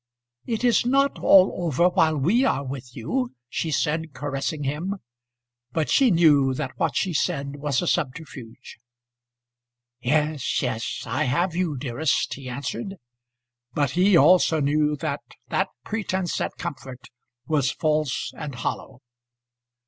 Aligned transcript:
"It 0.47 0.63
is 0.63 0.83
not 0.83 1.19
all 1.19 1.53
over 1.63 1.87
while 1.87 2.17
we 2.17 2.43
are 2.43 2.65
with 2.65 2.95
you," 2.95 3.35
she 3.47 3.69
said, 3.69 4.13
caressing 4.13 4.63
him. 4.63 4.95
But 5.73 5.91
she 5.91 6.09
knew 6.09 6.55
that 6.55 6.71
what 6.77 6.95
she 6.95 7.13
said 7.13 7.57
was 7.57 7.83
a 7.83 7.87
subterfuge. 7.87 8.79
"Yes, 10.01 10.59
yes; 10.63 11.03
I 11.05 11.25
have 11.25 11.53
you, 11.53 11.77
dearest," 11.77 12.33
he 12.33 12.49
answered. 12.49 12.95
But 13.75 13.91
he 13.91 14.17
also 14.17 14.59
knew 14.59 14.95
that 14.95 15.21
that 15.49 15.67
pretence 15.85 16.41
at 16.41 16.55
comfort 16.57 17.09
was 17.45 17.69
false 17.69 18.31
and 18.35 18.55
hollow. 18.55 19.01